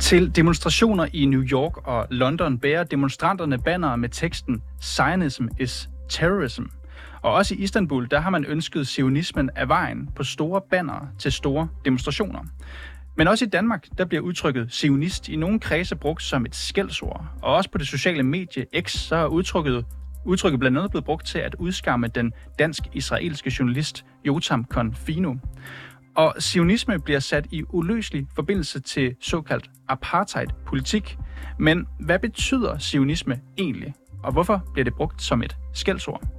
Til 0.00 0.36
demonstrationer 0.36 1.06
i 1.12 1.24
New 1.24 1.42
York 1.42 1.86
og 1.86 2.06
London 2.10 2.58
bærer 2.58 2.84
demonstranterne 2.84 3.58
bannere 3.58 3.98
med 3.98 4.08
teksten 4.08 4.62
Zionism 4.82 5.46
is 5.60 5.88
terrorism. 6.08 6.62
Og 7.26 7.32
også 7.32 7.54
i 7.54 7.58
Istanbul, 7.58 8.08
der 8.10 8.20
har 8.20 8.30
man 8.30 8.44
ønsket 8.44 8.86
sionismen 8.86 9.50
af 9.56 9.68
vejen 9.68 10.08
på 10.16 10.24
store 10.24 10.60
bannere 10.70 11.08
til 11.18 11.32
store 11.32 11.68
demonstrationer. 11.84 12.40
Men 13.16 13.28
også 13.28 13.44
i 13.44 13.48
Danmark, 13.48 13.86
der 13.98 14.04
bliver 14.04 14.22
udtrykket 14.22 14.72
sionist 14.72 15.28
i 15.28 15.36
nogle 15.36 15.60
kredse 15.60 15.96
brugt 15.96 16.22
som 16.22 16.46
et 16.46 16.54
skældsord. 16.54 17.24
Og 17.42 17.54
også 17.54 17.70
på 17.70 17.78
det 17.78 17.86
sociale 17.86 18.22
medie 18.22 18.66
X, 18.80 18.92
så 18.92 19.16
er 19.16 19.26
udtrykket, 19.26 19.84
udtrykket 20.24 20.60
blandt 20.60 20.78
andet 20.78 20.90
blevet 20.90 21.04
brugt 21.04 21.26
til 21.26 21.38
at 21.38 21.54
udskamme 21.54 22.06
den 22.06 22.32
dansk-israelske 22.58 23.52
journalist 23.58 24.04
Jotam 24.24 24.64
Konfino. 24.64 25.34
Og 26.16 26.34
sionisme 26.38 26.98
bliver 26.98 27.20
sat 27.20 27.46
i 27.50 27.62
uløselig 27.68 28.26
forbindelse 28.34 28.80
til 28.80 29.14
såkaldt 29.20 29.70
apartheid-politik. 29.88 31.18
Men 31.58 31.86
hvad 32.00 32.18
betyder 32.18 32.78
sionisme 32.78 33.40
egentlig? 33.58 33.94
Og 34.22 34.32
hvorfor 34.32 34.70
bliver 34.72 34.84
det 34.84 34.94
brugt 34.94 35.22
som 35.22 35.42
et 35.42 35.56
skældsord? 35.74 36.35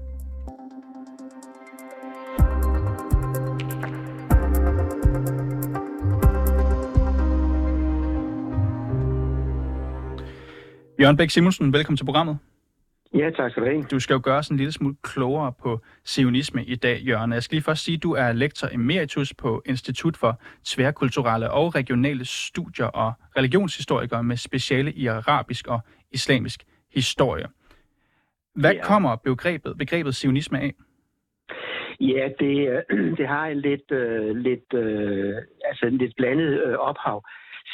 Jørgen 11.02 11.18
Bæk 11.18 11.30
Simonsen, 11.30 11.74
velkommen 11.74 11.98
til 11.98 12.06
programmet. 12.06 12.38
Ja, 13.14 13.30
tak 13.30 13.52
skal 13.52 13.64
du 13.64 13.68
have. 13.68 13.84
Du 13.84 14.00
skal 14.00 14.14
jo 14.14 14.22
gøre 14.24 14.44
sådan 14.44 14.56
en 14.56 14.58
lille 14.58 14.72
smule 14.72 14.96
klogere 15.04 15.54
på 15.64 15.80
sionisme 16.04 16.64
i 16.64 16.76
dag, 16.76 17.00
Jørgen. 17.02 17.34
Jeg 17.34 17.44
skal 17.44 17.56
lige 17.56 17.64
først 17.64 17.84
sige, 17.84 17.96
at 17.96 18.04
du 18.04 18.12
er 18.14 18.34
lektor 18.34 18.68
emeritus 18.74 19.34
på 19.34 19.62
Institut 19.66 20.18
for 20.18 20.42
Tværkulturelle 20.66 21.52
og 21.52 21.76
Regionale 21.76 22.26
Studier 22.26 22.86
og 22.86 23.14
religionshistoriker 23.38 24.22
med 24.22 24.38
speciale 24.38 24.92
i 24.94 25.08
arabisk 25.08 25.68
og 25.68 25.80
islamisk 26.12 26.64
historie. 26.96 27.46
Hvad 28.56 28.74
ja. 28.74 28.84
kommer 28.84 29.16
begrebet, 29.16 29.78
begrebet 29.78 30.16
sionisme 30.16 30.60
af? 30.60 30.74
Ja, 32.00 32.30
det, 32.40 32.84
det 33.18 33.28
har 33.28 33.46
en 33.46 33.62
lidt, 33.62 33.92
uh, 33.92 34.36
lidt, 34.36 34.74
uh, 34.74 35.36
altså 35.66 35.86
en 35.86 35.98
lidt 35.98 36.14
blandet 36.18 36.64
uh, 36.66 36.74
ophav. 36.74 37.24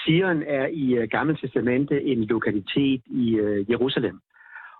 Sion 0.03 0.43
er 0.43 0.67
i 0.67 0.99
uh, 0.99 1.03
Gamle 1.09 1.37
Testamente 1.37 2.03
en 2.03 2.23
lokalitet 2.23 3.01
i 3.05 3.39
uh, 3.39 3.71
Jerusalem. 3.71 4.19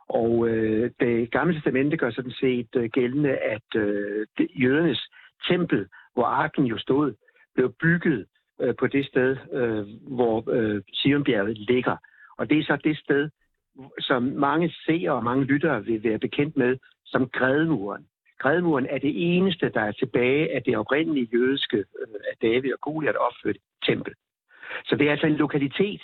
Og 0.10 0.48
øh, 0.48 0.92
det 1.00 1.32
gamle 1.32 1.54
testamente 1.54 1.98
gør 1.98 2.12
sådan 2.12 2.32
set 2.32 2.68
øh, 2.76 2.90
gældende, 2.90 3.38
at 3.38 3.76
øh, 3.76 4.28
det, 4.38 4.48
jødernes 4.56 5.02
tempel, 5.50 5.88
hvor 6.14 6.26
arken 6.26 6.66
jo 6.66 6.78
stod, 6.78 7.14
blev 7.56 7.74
bygget 7.82 8.26
øh, 8.62 8.76
på 8.80 8.88
det 8.88 9.06
sted, 9.06 9.38
øh, 9.54 9.86
hvor 10.16 10.52
øh, 10.52 10.82
Sionbjerget 10.94 11.58
ligger. 11.58 11.98
Og 12.38 12.50
det 12.50 12.60
er 12.60 12.64
så 12.64 12.78
det 12.84 12.98
sted, 12.98 13.30
som 14.00 14.24
mange 14.24 14.74
seere 14.86 15.12
og 15.12 15.24
mange 15.24 15.44
lyttere 15.46 15.86
vil 15.86 16.04
være 16.04 16.20
bekendt 16.20 16.58
med 16.58 16.78
som 17.06 17.30
Grædemuren. 17.30 18.08
Grædemuren 18.40 18.86
er 18.86 18.98
det 18.98 19.36
eneste, 19.36 19.70
der 19.70 19.82
er 19.82 19.92
tilbage 19.92 20.56
af 20.56 20.64
det 20.64 20.78
oprindelige 20.78 21.30
jødiske, 21.34 21.78
øh, 21.78 22.20
af 22.32 22.36
David 22.42 22.74
og 22.74 22.80
Goliath 22.82 23.18
opført 23.18 23.58
tempel. 23.86 24.14
Så 24.86 24.96
det 24.96 25.08
er 25.08 25.12
altså 25.12 25.28
en 25.28 25.36
lokalitet, 25.46 26.02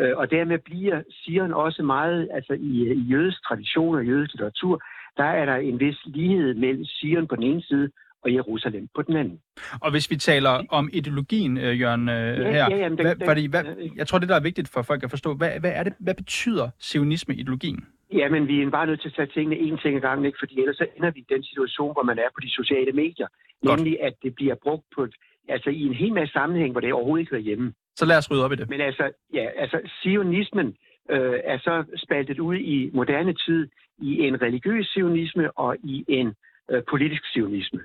Øh, 0.00 0.16
og 0.16 0.30
dermed 0.30 0.58
bliver 0.58 1.02
Sion 1.10 1.52
også 1.52 1.82
meget, 1.82 2.28
altså 2.32 2.52
i, 2.52 2.92
i 2.92 3.00
jødisk 3.00 3.44
tradition 3.48 3.94
og 3.94 4.06
jødisk 4.06 4.32
litteratur, 4.34 4.82
der 5.16 5.24
er 5.24 5.44
der 5.44 5.56
en 5.56 5.80
vis 5.80 5.98
lighed 6.04 6.54
mellem 6.54 6.84
Sion 6.84 7.28
på 7.28 7.36
den 7.36 7.42
ene 7.42 7.62
side 7.62 7.90
og 8.24 8.34
Jerusalem 8.34 8.88
på 8.94 9.02
den 9.02 9.16
anden. 9.16 9.40
Og 9.80 9.90
hvis 9.90 10.10
vi 10.10 10.16
taler 10.16 10.64
om 10.70 10.88
ideologien, 10.92 11.58
øh, 11.58 11.80
Jørgen, 11.80 12.08
øh, 12.08 12.14
ja, 12.14 12.50
her, 12.50 12.70
ja, 12.70 12.76
jamen, 12.76 12.98
den, 12.98 13.06
hvad, 13.06 13.16
fordi, 13.26 13.46
hvad, 13.46 13.64
jeg 13.96 14.06
tror, 14.06 14.18
det 14.18 14.28
der 14.28 14.36
er 14.36 14.40
vigtigt 14.40 14.68
for 14.68 14.82
folk 14.82 15.02
at 15.04 15.10
forstå, 15.10 15.34
hvad, 15.34 15.60
hvad, 15.60 15.72
er 15.74 15.82
det, 15.82 15.92
hvad 16.00 16.14
betyder 16.14 16.70
sionisme-ideologien? 16.78 17.86
Ja, 18.12 18.28
men 18.28 18.48
vi 18.48 18.62
er 18.62 18.70
bare 18.70 18.86
nødt 18.86 19.00
til 19.00 19.08
at 19.08 19.14
tage 19.14 19.30
tingene 19.34 19.56
en 19.56 19.78
ting 19.78 19.96
ad 19.96 20.00
gangen, 20.00 20.26
ikke? 20.26 20.38
fordi 20.38 20.60
ellers 20.60 20.76
så 20.76 20.86
ender 20.96 21.10
vi 21.10 21.20
i 21.20 21.34
den 21.34 21.42
situation, 21.42 21.92
hvor 21.92 22.02
man 22.02 22.18
er 22.18 22.28
på 22.34 22.40
de 22.40 22.50
sociale 22.50 22.92
medier. 22.92 23.26
Godt. 23.66 23.80
Nemlig, 23.80 24.02
at 24.02 24.14
det 24.22 24.34
bliver 24.34 24.54
brugt 24.62 24.84
på, 24.94 25.06
altså 25.48 25.70
i 25.70 25.82
en 25.82 25.94
hel 25.94 26.12
masse 26.12 26.32
sammenhæng, 26.32 26.72
hvor 26.72 26.80
det 26.80 26.92
overhovedet 26.92 27.20
ikke 27.20 27.30
hører 27.30 27.42
hjemme. 27.42 27.72
Så 27.96 28.06
lad 28.06 28.18
os 28.18 28.30
rydde 28.30 28.44
op 28.44 28.52
i 28.52 28.56
det. 28.56 28.68
Men 28.70 28.80
altså, 28.80 29.10
ja, 29.34 29.48
altså 29.56 29.80
sionismen 30.02 30.76
øh, 31.10 31.40
er 31.44 31.58
så 31.58 31.84
spaltet 31.96 32.38
ud 32.38 32.56
i 32.56 32.90
moderne 32.94 33.34
tid 33.34 33.68
i 33.98 34.20
en 34.26 34.42
religiøs 34.42 34.86
sionisme 34.86 35.58
og 35.58 35.76
i 35.84 36.04
en 36.08 36.34
øh, 36.70 36.82
politisk 36.90 37.32
sionisme. 37.32 37.80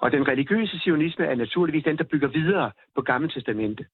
Og 0.00 0.12
den 0.12 0.28
religiøse 0.28 0.78
sionisme 0.78 1.24
er 1.24 1.34
naturligvis 1.34 1.84
den, 1.84 1.98
der 1.98 2.04
bygger 2.04 2.28
videre 2.28 2.70
på 2.96 3.02
Gamle 3.02 3.28
Testamente. 3.28 3.86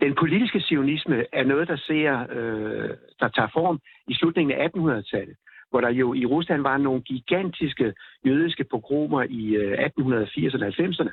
Den 0.00 0.14
politiske 0.14 0.60
sionisme 0.60 1.24
er 1.32 1.44
noget, 1.44 1.68
der 1.68 1.76
ser, 1.76 2.26
øh, 2.30 2.90
der 3.20 3.28
tager 3.28 3.48
form 3.52 3.80
i 4.08 4.14
slutningen 4.14 4.58
af 4.58 4.68
1800-tallet, 4.68 5.36
hvor 5.70 5.80
der 5.80 5.90
jo 5.90 6.14
i 6.14 6.26
Rusland 6.26 6.62
var 6.62 6.76
nogle 6.76 7.02
gigantiske 7.02 7.94
jødiske 8.26 8.64
pogromer 8.64 9.22
i 9.22 9.54
øh, 9.54 9.78
1880'erne 9.78 10.64
og 10.64 10.72
90'erne, 10.78 11.12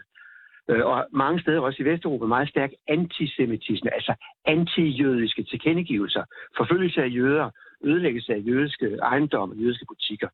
øh, 0.69 0.85
og 0.85 1.07
mange 1.11 1.41
steder 1.41 1.59
også 1.59 1.83
i 1.83 1.85
Vesteuropa 1.85 2.25
meget 2.25 2.49
stærk 2.49 2.71
antisemitisme, 2.87 3.93
altså 3.93 4.13
antijødiske 4.45 5.43
tilkendegivelser, 5.43 6.23
forfølgelse 6.57 7.03
af 7.03 7.09
jøder, 7.09 7.49
ødelæggelse 7.83 8.33
af 8.33 8.41
jødiske 8.45 8.97
ejendomme, 9.03 9.55
jødiske 9.55 9.85
butikker. 9.87 10.27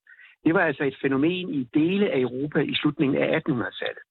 Det 0.45 0.53
var 0.53 0.61
altså 0.61 0.83
et 0.83 0.97
fænomen 1.01 1.53
i 1.53 1.63
dele 1.73 2.11
af 2.11 2.19
Europa 2.19 2.59
i 2.59 2.75
slutningen 2.75 3.17
af 3.23 3.41
1800-tallet. 3.49 4.03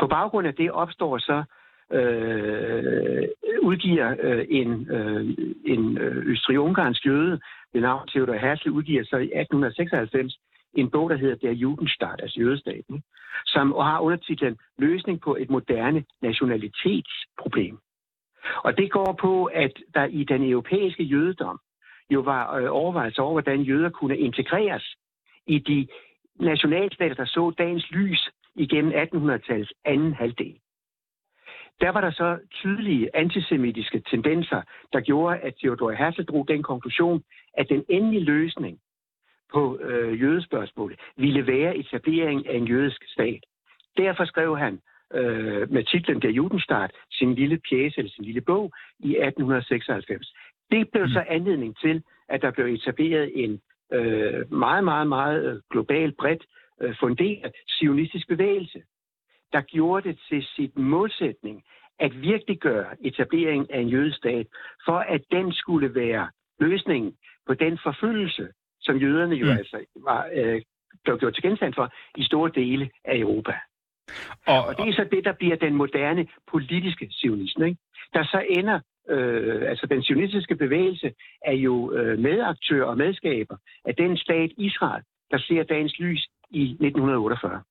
På 0.00 0.06
baggrund 0.06 0.46
af 0.46 0.54
det 0.54 0.70
opstår 0.70 1.18
så 1.18 1.44
øh, 1.92 3.28
udgiver 3.62 4.14
øh, 4.22 4.46
en, 4.48 4.90
øh, 4.90 5.36
en 5.64 5.98
øh, 5.98 6.26
østrig-ungarsk 6.26 7.06
jøde 7.06 7.40
ved 7.72 7.80
navn 7.80 8.08
Theodor 8.08 8.34
Herzl 8.34 8.68
udgiver 8.68 9.04
så 9.04 9.16
i 9.16 9.30
1896 9.40 10.38
en 10.76 10.90
bog, 10.90 11.10
der 11.10 11.16
hedder 11.16 11.34
Der 11.34 11.52
Judenstaat, 11.52 12.20
altså 12.22 12.40
jødestaten, 12.40 13.02
som 13.46 13.72
har 13.72 14.00
undertitlen 14.00 14.56
Løsning 14.78 15.20
på 15.20 15.36
et 15.36 15.50
moderne 15.50 16.04
nationalitetsproblem. 16.22 17.78
Og 18.64 18.76
det 18.78 18.90
går 18.90 19.18
på, 19.20 19.44
at 19.44 19.72
der 19.94 20.04
i 20.04 20.24
den 20.24 20.50
europæiske 20.50 21.02
jødedom 21.02 21.58
jo 22.10 22.20
var 22.20 22.56
øh, 22.56 22.66
overvejelser 22.70 23.22
over, 23.22 23.32
hvordan 23.32 23.62
jøder 23.62 23.90
kunne 23.90 24.18
integreres 24.18 24.96
i 25.46 25.58
de 25.58 25.88
nationalstater, 26.40 27.14
der 27.14 27.24
så 27.24 27.52
dagens 27.58 27.90
lys 27.90 28.30
igennem 28.54 28.92
1800-tallets 28.92 29.72
anden 29.84 30.14
halvdel. 30.14 30.58
Der 31.80 31.90
var 31.90 32.00
der 32.00 32.10
så 32.10 32.38
tydelige 32.50 33.16
antisemitiske 33.16 34.02
tendenser, 34.10 34.62
der 34.92 35.00
gjorde, 35.00 35.38
at 35.38 35.54
Theodor 35.60 35.92
Herzl 35.92 36.22
drog 36.22 36.48
den 36.48 36.62
konklusion, 36.62 37.22
at 37.54 37.68
den 37.68 37.84
endelige 37.88 38.24
løsning 38.24 38.78
på 39.52 39.78
øh, 39.78 40.20
jødespørgsmålet 40.20 40.98
ville 41.16 41.46
være 41.46 41.76
etablering 41.76 42.48
af 42.48 42.56
en 42.56 42.64
jødisk 42.64 43.02
stat. 43.08 43.40
Derfor 43.96 44.24
skrev 44.24 44.58
han 44.58 44.80
øh, 45.14 45.72
med 45.72 45.84
titlen 45.84 46.22
Der 46.22 46.30
Judenstaat 46.30 46.90
sin 47.10 47.34
lille 47.34 47.58
pjæse 47.68 47.98
eller 47.98 48.10
sin 48.10 48.24
lille 48.24 48.40
bog 48.40 48.72
i 48.98 49.10
1896. 49.10 50.32
Det 50.70 50.90
blev 50.92 51.08
så 51.08 51.20
mm. 51.20 51.34
anledning 51.34 51.76
til, 51.78 52.02
at 52.28 52.42
der 52.42 52.50
blev 52.50 52.66
etableret 52.66 53.32
en 53.34 53.60
øh, 53.92 54.52
meget, 54.52 54.84
meget, 54.84 55.08
meget 55.08 55.44
øh, 55.44 55.60
global, 55.70 56.12
bredt 56.12 56.44
øh, 56.80 56.94
funderet 57.00 57.52
sionistisk 57.68 58.28
bevægelse, 58.28 58.82
der 59.52 59.60
gjorde 59.60 60.08
det 60.08 60.18
til 60.28 60.46
sit 60.56 60.78
målsætning 60.78 61.62
at 61.98 62.20
virkelig 62.20 62.58
gøre 62.58 63.06
etablering 63.06 63.72
af 63.72 63.80
en 63.80 63.88
jødestat, 63.88 64.46
for 64.86 64.98
at 64.98 65.22
den 65.30 65.52
skulle 65.52 65.94
være 65.94 66.30
løsningen 66.60 67.16
på 67.46 67.54
den 67.54 67.78
forfølgelse, 67.82 68.48
som 68.86 68.96
jøderne 68.96 69.34
jo 69.34 69.46
mm. 69.46 69.58
altså 69.60 69.78
var, 70.08 70.20
øh, 70.34 70.62
blev 71.04 71.18
gjort 71.18 71.34
til 71.34 71.42
genstand 71.42 71.74
for 71.74 71.86
i 72.16 72.24
store 72.24 72.50
dele 72.54 72.90
af 73.04 73.16
Europa. 73.18 73.54
Og, 74.46 74.60
og 74.66 74.76
det 74.78 74.88
er 74.88 74.92
så 74.92 75.06
det, 75.10 75.24
der 75.24 75.32
bliver 75.32 75.56
den 75.56 75.74
moderne 75.74 76.26
politiske 76.52 77.08
sionisme, 77.10 77.66
ikke? 77.68 77.80
der 78.14 78.24
så 78.24 78.44
ender 78.50 78.80
Øh, 79.10 79.70
altså 79.70 79.86
den 79.86 80.02
sionistiske 80.02 80.56
bevægelse 80.56 81.12
er 81.44 81.52
jo 81.52 81.92
øh, 81.92 82.18
medaktør 82.18 82.84
og 82.84 82.96
medskaber 82.96 83.56
af 83.84 83.94
den 83.94 84.16
stat 84.16 84.50
Israel, 84.58 85.02
der 85.30 85.38
ser 85.38 85.62
dagens 85.62 85.98
lys 85.98 86.28
i 86.50 86.62
1948. 86.62 87.62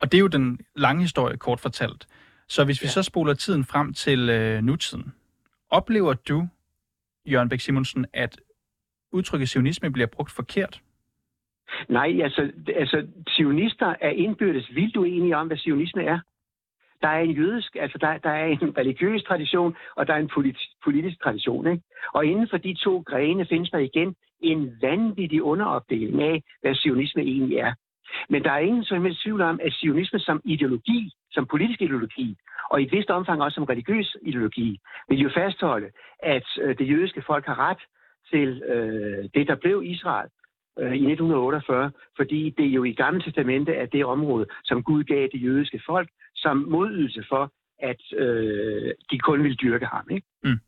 Og 0.00 0.12
det 0.12 0.18
er 0.18 0.20
jo 0.20 0.26
den 0.26 0.58
lange 0.76 1.02
historie, 1.02 1.36
kort 1.36 1.60
fortalt. 1.60 2.06
Så 2.48 2.64
hvis 2.64 2.82
vi 2.82 2.86
ja. 2.86 2.90
så 2.90 3.02
spoler 3.02 3.34
tiden 3.34 3.64
frem 3.64 3.92
til 3.92 4.30
øh, 4.30 4.62
nutiden, 4.62 5.14
oplever 5.70 6.14
du, 6.14 6.48
Jørgen 7.26 7.48
Bæk 7.48 7.60
Simonsen, 7.60 8.06
at 8.12 8.40
udtrykket 9.14 9.48
sionisme 9.48 9.92
bliver 9.92 10.06
brugt 10.06 10.32
forkert? 10.32 10.80
Nej, 11.88 12.20
altså, 12.22 12.52
altså 12.76 13.06
sionister 13.28 13.94
er 14.00 14.10
indbyrdes 14.10 14.74
vildt 14.74 14.96
uenige 14.96 15.36
om, 15.36 15.46
hvad 15.46 15.56
sionisme 15.56 16.04
er. 16.04 16.18
Der 17.02 17.08
er 17.08 17.20
en 17.20 17.30
jødisk, 17.30 17.76
altså 17.76 17.98
der, 17.98 18.18
der 18.18 18.30
er 18.30 18.46
en 18.46 18.78
religiøs 18.78 19.22
tradition, 19.22 19.76
og 19.96 20.06
der 20.06 20.14
er 20.14 20.18
en 20.18 20.30
politisk, 20.34 20.68
politisk 20.84 21.22
tradition. 21.22 21.66
Ikke? 21.66 21.82
Og 22.14 22.26
inden 22.26 22.48
for 22.48 22.56
de 22.56 22.74
to 22.74 23.02
grene 23.06 23.46
findes 23.46 23.70
der 23.70 23.78
igen 23.78 24.14
en 24.40 24.78
vanvittig 24.82 25.42
underopdeling 25.42 26.22
af, 26.22 26.42
hvad 26.62 26.74
sionisme 26.74 27.22
egentlig 27.22 27.58
er. 27.58 27.74
Men 28.28 28.44
der 28.44 28.50
er 28.50 28.58
ingen 28.58 28.84
som 28.84 29.04
helst 29.04 29.22
tvivl 29.22 29.40
om, 29.40 29.60
at 29.62 29.72
sionisme 29.72 30.18
som 30.18 30.40
ideologi, 30.44 31.10
som 31.32 31.46
politisk 31.46 31.82
ideologi, 31.82 32.36
og 32.70 32.80
i 32.80 32.84
et 32.84 32.92
vist 32.92 33.10
omfang 33.10 33.42
også 33.42 33.54
som 33.54 33.64
religiøs 33.64 34.16
ideologi, 34.22 34.78
vil 35.08 35.18
jo 35.18 35.30
fastholde, 35.34 35.88
at 36.22 36.46
øh, 36.62 36.78
det 36.78 36.88
jødiske 36.88 37.22
folk 37.26 37.46
har 37.46 37.58
ret 37.70 37.82
til 38.34 38.62
øh, 38.62 39.28
det, 39.34 39.48
der 39.48 39.56
blev 39.64 39.82
Israel 39.84 40.28
øh, 40.78 40.94
i 41.02 41.04
1948, 41.12 41.90
fordi 42.16 42.40
det 42.58 42.66
jo 42.66 42.84
i 42.84 42.92
Gamle 42.92 43.22
Testamente 43.22 43.72
er 43.72 43.86
det 43.86 44.04
område, 44.04 44.46
som 44.64 44.82
Gud 44.82 45.04
gav 45.04 45.28
det 45.32 45.42
jødiske 45.42 45.80
folk 45.86 46.08
som 46.34 46.56
modydelse 46.56 47.24
for, 47.28 47.52
at 47.78 48.02
øh, 48.16 48.92
de 49.10 49.18
kun 49.18 49.44
vil 49.44 49.56
dyrke 49.62 49.86
ham. 49.86 50.06
Ikke? 50.10 50.26
Mm. 50.44 50.58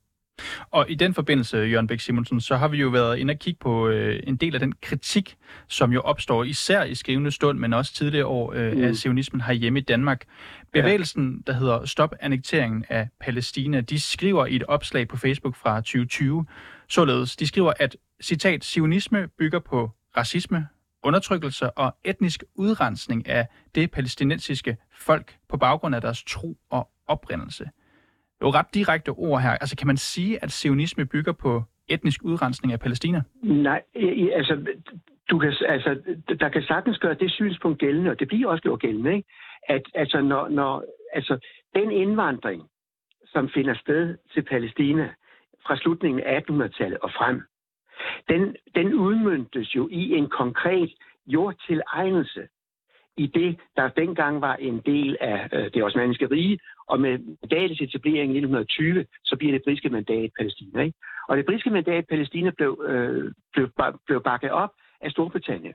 Og 0.71 0.91
i 0.91 0.95
den 0.95 1.15
forbindelse, 1.15 1.57
Jørgen 1.57 1.87
Bæk 1.87 2.01
Simonsen, 2.01 2.41
så 2.41 2.57
har 2.57 2.69
vi 2.69 2.77
jo 2.77 2.89
været 2.89 3.19
inde 3.19 3.33
og 3.33 3.39
kigge 3.39 3.59
på 3.61 3.89
øh, 3.89 4.21
en 4.27 4.37
del 4.37 4.55
af 4.55 4.61
den 4.61 4.73
kritik, 4.83 5.37
som 5.69 5.93
jo 5.93 6.01
opstår 6.01 6.45
især 6.45 6.83
i 6.83 6.95
skrivende 6.95 7.31
stund, 7.31 7.59
men 7.59 7.73
også 7.73 7.95
tidligere 7.95 8.27
år 8.27 8.53
øh, 8.53 8.73
mm. 8.73 8.85
af 8.85 8.97
sionismen 8.97 9.43
hjemme 9.57 9.79
i 9.79 9.83
Danmark. 9.83 10.25
Bevægelsen, 10.73 11.43
der 11.47 11.53
hedder 11.53 11.85
Stop 11.85 12.15
annekteringen 12.21 12.85
af 12.89 13.09
Palæstina, 13.21 13.81
de 13.81 14.01
skriver 14.01 14.47
i 14.47 14.57
et 14.57 14.65
opslag 14.69 15.09
på 15.09 15.17
Facebook 15.17 15.57
fra 15.57 15.77
2020, 15.77 16.47
således, 16.89 17.37
de 17.37 17.47
skriver, 17.47 17.73
at 17.79 17.97
citat, 18.23 18.65
sionisme 18.65 19.29
bygger 19.39 19.59
på 19.59 19.91
racisme, 20.17 20.69
undertrykkelse 21.03 21.71
og 21.71 21.97
etnisk 22.05 22.45
udrensning 22.55 23.29
af 23.29 23.47
det 23.75 23.91
palæstinensiske 23.91 24.77
folk 24.99 25.37
på 25.49 25.57
baggrund 25.57 25.95
af 25.95 26.01
deres 26.01 26.25
tro 26.25 26.57
og 26.71 26.89
oprindelse. 27.07 27.71
Jo 28.43 28.51
ret 28.51 28.75
direkte 28.75 29.09
ord 29.11 29.41
her. 29.41 29.51
Altså 29.51 29.77
kan 29.77 29.87
man 29.87 29.97
sige, 29.97 30.43
at 30.43 30.51
sionisme 30.53 31.05
bygger 31.05 31.33
på 31.33 31.63
etnisk 31.89 32.23
udrensning 32.23 32.73
af 32.73 32.81
Palæstina? 32.81 33.23
Nej, 33.43 33.83
altså, 34.33 34.67
du 35.31 35.39
kan, 35.39 35.53
altså, 35.69 36.01
der 36.41 36.49
kan 36.49 36.63
sagtens 36.63 36.99
gøre 36.99 37.15
det 37.15 37.31
synspunkt 37.31 37.79
gældende, 37.79 38.11
og 38.11 38.21
det 38.21 38.29
bliver 38.29 38.49
også 38.49 38.63
gjort 38.63 38.81
gældende, 38.81 39.17
ikke? 39.17 39.29
at 39.69 39.83
altså, 39.95 40.21
når, 40.21 40.49
når, 40.49 40.85
altså, 41.13 41.39
den 41.75 41.91
indvandring, 41.91 42.63
som 43.27 43.49
finder 43.55 43.75
sted 43.75 44.17
til 44.35 44.43
Palæstina 44.43 45.15
fra 45.67 45.77
slutningen 45.77 46.23
af 46.23 46.43
1800-tallet 46.51 46.99
og 46.99 47.11
frem, 47.11 47.43
den, 48.29 48.57
den 48.75 48.95
udmyndtes 48.95 49.77
jo 49.77 49.89
i 49.93 50.11
en 50.11 50.29
konkret 50.29 50.95
jordtilegnelse 51.27 52.49
i 53.17 53.27
det, 53.27 53.59
der 53.77 53.89
dengang 53.89 54.41
var 54.41 54.55
en 54.55 54.81
del 54.87 55.17
af 55.21 55.49
øh, 55.53 55.71
det 55.75 55.85
osmaniske 55.85 56.27
rige, 56.31 56.59
og 56.89 57.01
med 57.01 57.19
mandatets 57.19 57.81
etablering 57.81 58.31
i 58.35 58.39
1920, 58.39 59.07
så 59.25 59.37
bliver 59.37 59.53
det 59.53 59.63
britiske 59.65 59.89
mandat 59.89 60.31
Palæstina. 60.39 60.83
Ikke? 60.83 60.99
Og 61.29 61.37
det 61.37 61.47
britiske 61.47 61.71
mandat 61.71 62.07
Palæstina 62.09 62.51
blev, 62.51 62.85
øh, 62.89 63.33
blev, 63.53 63.71
blev 64.07 64.23
bakket 64.23 64.51
op 64.51 64.71
af 65.01 65.11
Storbritannien, 65.11 65.75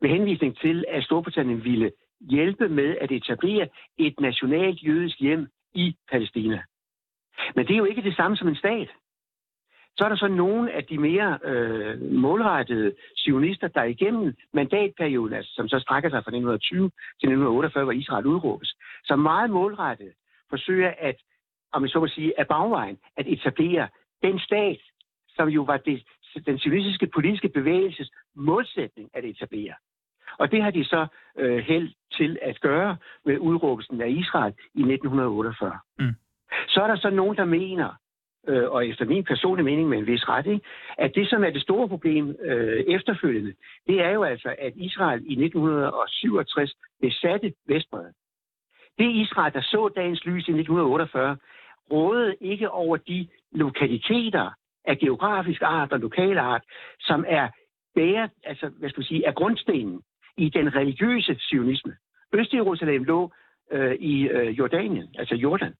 med 0.00 0.10
henvisning 0.10 0.58
til, 0.58 0.84
at 0.88 1.04
Storbritannien 1.04 1.64
ville 1.64 1.90
hjælpe 2.20 2.68
med 2.68 2.96
at 3.00 3.10
etablere 3.10 3.68
et 3.98 4.20
nationalt 4.20 4.82
jødisk 4.82 5.20
hjem 5.20 5.46
i 5.74 5.96
Palæstina. 6.10 6.62
Men 7.54 7.66
det 7.66 7.74
er 7.74 7.78
jo 7.78 7.84
ikke 7.84 8.02
det 8.02 8.16
samme 8.16 8.36
som 8.36 8.48
en 8.48 8.56
stat. 8.56 8.88
Så 10.00 10.04
er 10.04 10.08
der 10.08 10.16
så 10.16 10.28
nogle 10.28 10.72
af 10.72 10.84
de 10.84 10.98
mere 10.98 11.38
øh, 11.44 12.12
målrettede 12.12 12.94
sionister, 13.16 13.68
der 13.68 13.82
igennem 13.82 14.34
mandatperioden, 14.54 15.34
altså, 15.34 15.52
som 15.54 15.68
så 15.68 15.78
strækker 15.78 16.08
sig 16.10 16.24
fra 16.24 16.30
1920 16.36 16.90
til 17.20 17.26
1948, 17.28 17.84
hvor 17.84 17.92
Israel 17.92 18.26
udråbes, 18.26 18.74
så 19.04 19.16
meget 19.16 19.50
målrettet 19.50 20.12
forsøger 20.50 20.92
at, 20.98 21.16
om 21.72 21.82
jeg 21.82 21.90
så 21.90 22.00
må 22.00 22.08
sige, 22.08 22.40
af 22.40 22.46
bagvejen, 22.46 22.98
at 23.16 23.26
etablere 23.28 23.88
den 24.22 24.38
stat, 24.38 24.80
som 25.28 25.48
jo 25.48 25.62
var 25.62 25.76
det, 25.76 26.02
den 26.46 26.58
sionistiske 26.58 27.06
politiske 27.06 27.48
bevægelses 27.48 28.10
målsætning 28.34 29.10
at 29.14 29.24
etablere. 29.24 29.74
Og 30.38 30.50
det 30.50 30.62
har 30.62 30.70
de 30.70 30.84
så 30.84 31.06
øh, 31.38 31.58
held 31.58 31.92
til 32.12 32.38
at 32.42 32.60
gøre 32.60 32.96
med 33.24 33.38
udråbelsen 33.38 34.00
af 34.00 34.08
Israel 34.08 34.54
i 34.74 34.82
1948. 34.82 35.78
Mm. 35.98 36.14
Så 36.68 36.80
er 36.82 36.86
der 36.86 36.96
så 36.96 37.10
nogen, 37.10 37.36
der 37.36 37.44
mener, 37.44 37.94
øh, 38.48 38.70
og 38.70 38.86
efter 38.86 39.04
min 39.04 39.24
personlige 39.24 39.64
mening 39.64 39.88
med 39.88 39.98
en 39.98 40.06
vis 40.06 40.28
ret, 40.28 40.46
ikke, 40.46 40.66
at 40.98 41.14
det, 41.14 41.28
som 41.28 41.44
er 41.44 41.50
det 41.50 41.62
store 41.62 41.88
problem 41.88 42.36
øh, 42.40 42.84
efterfølgende, 42.88 43.54
det 43.86 44.00
er 44.00 44.10
jo 44.10 44.22
altså, 44.22 44.54
at 44.58 44.72
Israel 44.76 45.22
i 45.26 45.44
1967 45.44 46.74
besatte 47.00 47.52
Vestbredden. 47.68 48.14
Det 48.98 49.10
Israel, 49.10 49.52
der 49.52 49.60
så 49.60 49.88
dagens 49.96 50.24
lys 50.24 50.48
i 50.48 50.52
1948, 50.52 51.36
rådede 51.92 52.34
ikke 52.40 52.70
over 52.70 52.96
de 52.96 53.28
lokaliteter 53.52 54.50
af 54.84 54.98
geografisk 54.98 55.62
art 55.62 55.92
og 55.92 56.00
lokal 56.00 56.38
art, 56.38 56.62
som 57.00 57.24
er 57.28 57.48
bære, 57.94 58.28
altså, 58.44 58.68
hvad 58.78 58.90
skal 58.90 59.04
sige, 59.04 59.24
er 59.24 59.32
grundstenen 59.32 60.00
i 60.36 60.48
den 60.48 60.74
religiøse 60.76 61.36
sionisme. 61.38 61.96
Øst-Jerusalem 62.32 63.04
lå 63.04 63.32
øh, 63.72 63.94
i 63.94 64.28
øh, 64.28 64.58
Jordanien, 64.58 65.14
altså 65.18 65.34
Jordan. 65.34 65.74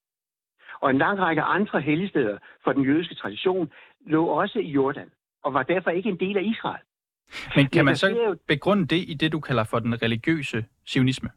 Og 0.81 0.91
en 0.91 0.99
lang 0.99 1.19
række 1.19 1.43
andre 1.43 1.81
helligsteder 1.81 2.39
for 2.65 2.73
den 2.73 2.85
jødiske 2.85 3.15
tradition 3.15 3.73
lå 4.07 4.27
også 4.27 4.59
i 4.59 4.71
Jordan, 4.71 5.11
og 5.45 5.55
var 5.55 5.63
derfor 5.63 5.91
ikke 5.91 6.09
en 6.09 6.21
del 6.21 6.37
af 6.37 6.43
Israel. 6.43 6.83
Men 7.57 7.67
kan 7.67 7.85
man 7.85 7.97
så 7.97 8.37
begrunde 8.49 8.87
det 8.87 9.05
i 9.09 9.15
det, 9.15 9.33
du 9.33 9.41
kalder 9.41 9.65
for 9.65 9.79
den 9.79 10.03
religiøse 10.03 10.65
sionisme? 10.87 11.31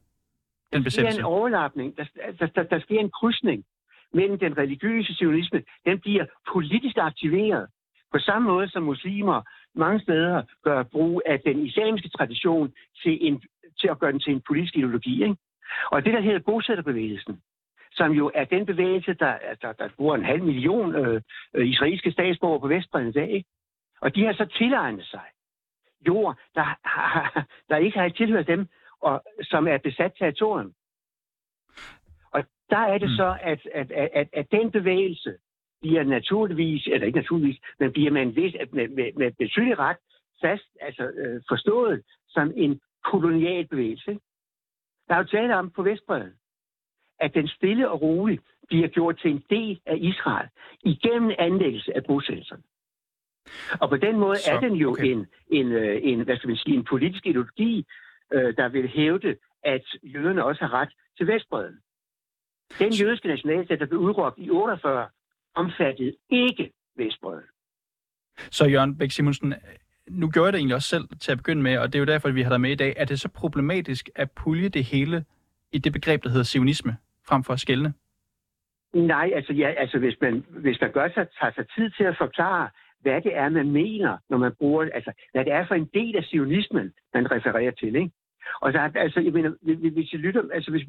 Den 0.73 0.83
der 0.83 0.89
sker 0.89 1.09
en 1.09 1.23
overlapning, 1.23 1.97
der, 1.97 2.05
der, 2.39 2.45
der, 2.45 2.63
der 2.63 2.79
sker 2.79 2.99
en 2.99 3.11
krydsning 3.19 3.65
mellem 4.13 4.39
den 4.39 4.57
religiøse 4.57 5.13
sionisme, 5.13 5.63
den 5.85 5.99
bliver 5.99 6.25
politisk 6.53 6.97
aktiveret 6.97 7.67
på 8.13 8.19
samme 8.19 8.47
måde 8.49 8.69
som 8.69 8.83
muslimer 8.83 9.41
mange 9.75 9.99
steder 9.99 10.43
gør 10.63 10.83
brug 10.83 11.21
af 11.25 11.39
den 11.45 11.65
islamiske 11.65 12.09
tradition 12.09 12.73
til, 13.03 13.17
en, 13.21 13.43
til 13.79 13.87
at 13.87 13.99
gøre 13.99 14.11
den 14.11 14.19
til 14.19 14.33
en 14.33 14.41
politisk 14.47 14.75
ideologi. 14.77 15.23
Ikke? 15.23 15.35
Og 15.91 16.05
det, 16.05 16.13
der 16.13 16.21
hedder 16.21 16.39
bosætterbevægelsen, 16.39 17.41
som 17.95 18.11
jo 18.11 18.31
er 18.33 18.43
den 18.43 18.65
bevægelse, 18.65 19.13
der, 19.13 19.37
der, 19.61 19.73
der 19.73 19.89
bor 19.97 20.15
en 20.15 20.25
halv 20.25 20.43
million 20.43 20.95
øh, 20.95 21.21
øh, 21.53 21.67
israelske 21.67 22.11
statsborgere 22.11 22.59
på 22.59 22.67
Vestbredden 22.67 23.09
i 23.09 23.11
dag. 23.11 23.31
Ikke? 23.31 23.49
Og 24.01 24.15
de 24.15 24.25
har 24.25 24.33
så 24.33 24.45
tilegnet 24.45 25.05
sig 25.05 25.21
jord, 26.07 26.39
der, 26.55 26.63
har, 26.87 27.47
der 27.69 27.77
ikke 27.77 27.99
har 27.99 28.09
tilhørt 28.09 28.47
dem, 28.47 28.67
og 29.01 29.23
som 29.41 29.67
er 29.67 29.77
besat 29.77 30.13
territorium. 30.19 30.73
Og 32.31 32.43
der 32.69 32.77
er 32.93 32.97
det 32.97 33.09
mm. 33.09 33.15
så, 33.15 33.37
at, 33.41 33.67
at, 33.73 33.91
at, 33.91 34.27
at 34.33 34.51
den 34.51 34.71
bevægelse 34.71 35.37
bliver 35.81 36.03
naturligvis, 36.03 36.87
eller 36.87 37.07
ikke 37.07 37.19
naturligvis, 37.19 37.59
men 37.79 37.91
bliver 37.91 38.11
med 38.11 38.21
en 38.21 38.35
vis, 38.35 38.55
med, 38.71 38.87
med, 38.87 39.13
med 39.13 39.31
betydelig 39.31 39.79
ret 39.79 39.97
fast, 40.41 40.69
altså 40.81 41.03
øh, 41.03 41.41
forstået 41.49 42.03
som 42.29 42.53
en 42.55 42.81
kolonial 43.03 43.67
bevægelse. 43.67 44.19
Der 45.07 45.13
er 45.13 45.17
jo 45.17 45.23
tale 45.23 45.55
om 45.55 45.71
på 45.71 45.83
Vestbredden, 45.83 46.33
at 47.23 47.33
den 47.33 47.47
stille 47.47 47.89
og 47.89 48.01
roligt 48.01 48.41
bliver 48.67 48.87
gjort 48.87 49.17
til 49.21 49.31
en 49.31 49.43
del 49.49 49.79
af 49.85 49.97
Israel 49.97 50.47
igennem 50.83 51.31
anlæggelse 51.39 51.95
af 51.95 52.03
bosættelserne. 52.03 52.63
Og 53.81 53.89
på 53.89 53.97
den 53.97 54.19
måde 54.19 54.37
Så, 54.37 54.51
er 54.51 54.59
den 54.59 54.73
jo 54.73 54.89
okay. 54.89 55.05
en, 55.05 55.27
en, 55.47 55.71
øh, 55.71 55.99
en, 56.03 56.21
hvad 56.21 56.37
skal 56.37 56.47
man 56.47 56.57
sige, 56.57 56.75
en 56.75 56.83
politisk 56.83 57.25
ideologi, 57.25 57.85
øh, 58.33 58.55
der 58.57 58.69
vil 58.69 58.87
hævde, 58.87 59.35
at 59.63 59.85
jøderne 60.03 60.43
også 60.43 60.65
har 60.65 60.73
ret 60.73 60.89
til 61.17 61.27
Vestbredden. 61.27 61.79
Den 62.79 62.91
jødiske 62.93 63.27
nationalstat, 63.27 63.79
der 63.79 63.85
blev 63.85 63.99
udråbt 63.99 64.37
i 64.39 64.49
48, 64.49 65.07
omfattede 65.55 66.13
ikke 66.29 66.71
Vestbredden. 66.97 67.49
Så 68.51 68.65
Jørgen 68.65 68.97
Bæk 68.97 69.11
Simonsen, 69.11 69.53
nu 70.09 70.29
gør 70.29 70.43
jeg 70.43 70.53
det 70.53 70.59
egentlig 70.59 70.75
også 70.75 70.89
selv 70.89 71.07
til 71.19 71.31
at 71.31 71.37
begynde 71.37 71.61
med, 71.61 71.77
og 71.77 71.87
det 71.87 71.95
er 71.95 71.99
jo 71.99 72.05
derfor, 72.05 72.27
at 72.29 72.35
vi 72.35 72.41
har 72.41 72.49
dig 72.49 72.61
med 72.61 72.71
i 72.71 72.75
dag. 72.75 72.93
Er 72.97 73.05
det 73.05 73.19
så 73.19 73.29
problematisk 73.29 74.09
at 74.15 74.31
pulje 74.31 74.69
det 74.69 74.83
hele 74.83 75.25
i 75.71 75.77
det 75.77 75.93
begreb, 75.93 76.23
der 76.23 76.29
hedder 76.29 76.43
sionisme, 76.43 76.97
frem 77.27 77.43
for 77.43 77.53
at 77.53 77.59
skælne? 77.59 77.93
Nej, 78.93 79.31
altså, 79.35 79.53
ja, 79.53 79.69
altså 79.77 79.99
hvis, 79.99 80.17
man, 80.21 80.45
hvis 80.49 80.81
man 80.81 80.91
gør 80.91 81.09
sig, 81.09 81.27
tager 81.39 81.53
sig 81.53 81.65
tid 81.75 81.89
til 81.89 82.03
at 82.03 82.17
forklare, 82.17 82.69
hvad 83.01 83.21
det 83.21 83.35
er, 83.35 83.49
man 83.49 83.71
mener, 83.71 84.17
når 84.29 84.37
man 84.37 84.51
bruger, 84.59 84.89
altså 84.93 85.11
hvad 85.31 85.45
det 85.45 85.53
er 85.53 85.67
for 85.67 85.75
en 85.75 85.89
del 85.93 86.15
af 86.17 86.23
sionismen, 86.23 86.93
man 87.13 87.31
refererer 87.31 87.71
til, 87.71 87.95
ikke? 87.95 88.11
Og 88.61 88.71
så, 88.71 88.91
altså, 88.95 89.19
jeg 89.19 89.33
mener, 89.33 89.51
hvis 89.91 90.13
vi 90.13 90.17
lytter, 90.17 90.43
altså 90.53 90.71
hvis, 90.71 90.83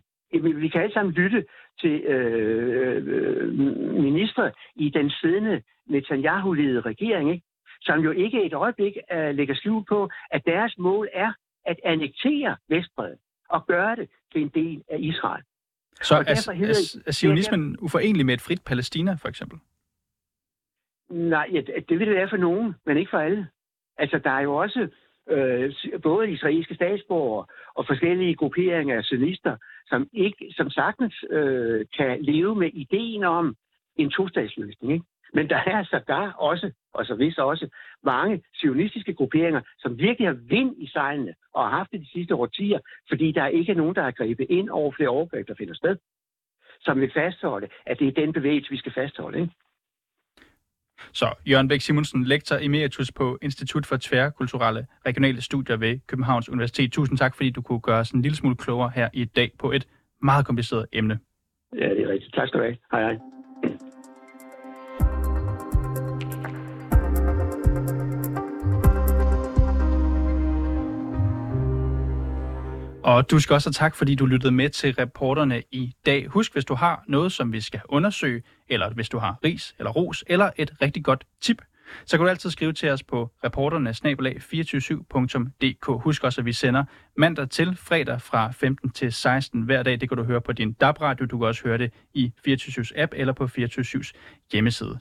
vi 0.61 0.69
kan 0.69 0.81
alle 0.81 0.93
sammen 0.93 1.15
lytte 1.15 1.45
til 1.81 2.01
øh, 2.01 3.07
øh, 3.07 3.59
ministre 4.03 4.53
i 4.77 4.91
den 4.91 5.11
siddende 5.11 5.63
Netanyahu-ledede 5.87 6.81
regering, 6.81 7.31
ikke? 7.31 7.45
som 7.83 8.01
jo 8.01 8.11
ikke 8.11 8.45
et 8.45 8.53
øjeblik 8.53 8.97
uh, 9.15 9.35
lægger 9.35 9.55
skjul 9.55 9.85
på, 9.89 10.09
at 10.31 10.43
deres 10.47 10.75
mål 10.79 11.09
er 11.13 11.33
at 11.67 11.81
annektere 11.85 12.57
Vestbredden 12.69 13.19
og 13.49 13.67
gøre 13.67 13.97
det 13.97 14.09
til 14.33 14.43
en 14.43 14.49
del 14.49 14.83
af 14.89 14.97
Israel. 15.01 15.43
Så 16.03 16.15
er, 16.15 16.21
er, 16.21 17.03
er 17.07 17.13
sionismen 17.13 17.77
uforenelig 17.81 18.27
med 18.27 18.35
et 18.35 18.41
frit 18.41 18.63
Palæstina, 18.65 19.15
for 19.15 19.29
eksempel? 19.29 19.59
Nej, 21.11 21.49
ja, 21.53 21.61
det 21.89 21.99
vil 21.99 22.07
det 22.07 22.17
være 22.17 22.29
for 22.29 22.37
nogen, 22.37 22.75
men 22.87 22.97
ikke 22.97 23.11
for 23.11 23.19
alle. 23.19 23.49
Altså, 23.99 24.21
der 24.25 24.31
er 24.31 24.41
jo 24.41 24.57
også 24.57 24.89
øh, 25.31 25.73
både 26.03 26.31
israelske 26.31 26.75
statsborgere 26.75 27.47
og 27.75 27.87
forskellige 27.87 28.35
grupperinger 28.35 28.97
af 28.99 29.05
sionister, 29.05 29.57
som, 29.87 30.09
ikke, 30.13 30.47
som 30.57 30.71
sagtens 30.71 31.25
øh, 31.31 31.87
kan 31.97 32.23
leve 32.23 32.57
med 32.57 32.71
ideen 32.75 33.25
om 33.25 33.57
en 33.97 34.11
tostatsløsning. 34.11 34.93
Ikke? 34.93 35.05
Men 35.35 35.49
der 35.49 35.61
er 35.67 35.85
sågar 35.85 36.33
også, 36.33 36.71
og 36.93 37.07
så 37.07 37.15
vist 37.15 37.39
også, 37.39 37.69
mange 38.05 38.43
sionistiske 38.55 39.15
grupperinger, 39.15 39.61
som 39.79 39.99
virkelig 39.99 40.29
har 40.29 40.39
vind 40.49 40.75
i 40.79 40.87
sejlene 40.89 41.35
og 41.55 41.63
har 41.65 41.77
haft 41.77 41.91
det 41.93 42.01
de 42.01 42.11
sidste 42.13 42.35
årtier, 42.35 42.79
fordi 43.09 43.33
der 43.33 43.47
ikke 43.47 43.73
er 43.73 43.77
nogen, 43.77 43.95
der 43.95 44.03
har 44.03 44.11
grebet 44.11 44.47
ind 44.51 44.71
over 44.71 44.93
flere 44.93 45.09
overgreb, 45.09 45.49
der 45.49 45.55
finder 45.55 45.75
sted, 45.75 45.97
som 46.81 47.01
vil 47.01 47.11
fastholde, 47.15 47.69
at 47.87 47.99
det 47.99 48.09
er 48.09 48.13
den 48.13 48.33
bevægelse, 48.33 48.71
vi 48.71 48.77
skal 48.77 48.93
fastholde. 48.93 49.41
Ikke? 49.41 49.53
Så 51.13 51.35
Jørgen 51.51 51.69
Bæk 51.69 51.81
Simonsen, 51.81 52.25
lektor 52.25 52.57
emeritus 52.61 53.13
på 53.13 53.39
Institut 53.43 53.87
for 53.87 53.97
Tværkulturelle 54.01 54.87
Regionale 55.07 55.43
Studier 55.43 55.77
ved 55.77 56.01
Københavns 56.07 56.49
Universitet. 56.49 56.93
Tusind 56.93 57.19
tak, 57.19 57.37
fordi 57.37 57.51
du 57.51 57.63
kunne 57.63 57.81
gøre 57.81 57.99
os 57.99 58.11
en 58.11 58.23
lille 58.23 58.37
smule 58.37 58.57
klogere 58.57 58.93
her 58.95 59.09
i 59.13 59.25
dag 59.25 59.51
på 59.59 59.73
et 59.73 59.87
meget 60.23 60.47
kompliceret 60.47 60.87
emne. 60.93 61.19
Ja, 61.73 61.89
det 61.89 62.01
er 62.01 62.09
rigtigt. 62.09 62.35
Tak 62.35 62.49
skal 62.49 62.61
du 62.61 62.65
have. 62.65 62.77
Hej 62.93 63.03
hej. 63.03 63.34
Og 73.05 73.31
du 73.31 73.39
skal 73.39 73.55
også 73.55 73.69
have 73.69 73.73
tak, 73.73 73.95
fordi 73.95 74.15
du 74.15 74.27
lyttede 74.27 74.53
med 74.53 74.71
til 74.71 74.95
reporterne 74.95 75.63
i 75.73 75.93
dag. 76.07 76.27
Husk, 76.27 76.53
hvis 76.53 76.65
du 76.65 76.75
har 76.75 77.05
noget, 77.09 77.33
som 77.33 77.53
vi 77.53 77.61
skal 77.61 77.81
undersøge, 77.89 78.43
eller 78.69 78.91
hvis 78.91 79.09
du 79.09 79.19
har 79.19 79.39
ris 79.45 79.75
eller 79.79 79.91
ros, 79.91 80.25
eller 80.27 80.51
et 80.57 80.73
rigtig 80.83 81.05
godt 81.05 81.25
tip, 81.41 81.63
så 82.07 82.17
kan 82.17 82.25
du 82.25 82.31
altid 82.31 82.51
skrive 82.51 82.73
til 82.73 82.91
os 82.91 83.03
på 83.03 83.31
reporterne-247.dk. 83.47 86.03
Husk 86.03 86.25
også, 86.25 86.41
at 86.41 86.45
vi 86.45 86.53
sender 86.53 86.85
mandag 87.17 87.51
til 87.51 87.77
fredag 87.77 88.23
fra 88.23 88.51
15 88.51 88.91
til 88.91 89.13
16 89.13 89.63
hver 89.63 89.83
dag. 89.83 90.01
Det 90.01 90.09
kan 90.09 90.19
du 90.19 90.25
høre 90.25 90.41
på 90.41 90.53
din 90.53 90.73
DAB-radio. 90.73 91.27
Du 91.27 91.39
kan 91.39 91.47
også 91.47 91.63
høre 91.65 91.79
det 91.79 91.93
i 92.15 92.33
24 92.45 92.85
app 92.97 93.13
eller 93.17 93.33
på 93.33 93.47
24 93.47 94.05
hjemmeside. 94.53 94.99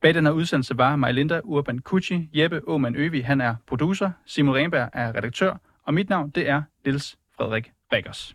Bag 0.00 0.14
den 0.14 0.26
her 0.26 0.32
udsendelse 0.32 0.78
var 0.78 0.96
Majlinda 0.96 1.40
Urban 1.44 1.78
Kucci, 1.78 2.28
Jeppe 2.34 2.68
Åman 2.68 2.96
Øvi, 2.96 3.20
han 3.20 3.40
er 3.40 3.54
producer, 3.66 4.10
Simon 4.26 4.56
Renberg 4.56 4.90
er 4.92 5.16
redaktør, 5.16 5.56
og 5.86 5.94
mit 5.94 6.08
navn 6.08 6.30
det 6.30 6.48
er 6.48 6.62
Nils 6.84 7.16
Frederik 7.36 7.72
Baggers. 7.90 8.34